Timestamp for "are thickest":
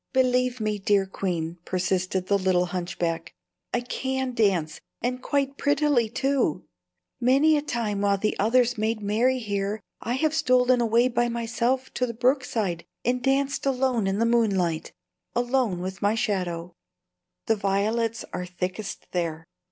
18.33-19.05